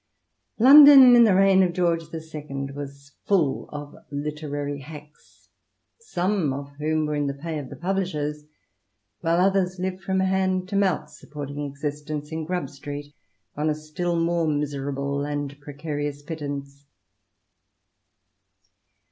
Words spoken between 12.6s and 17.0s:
Street on a still more miserable anc/ precarious pittance.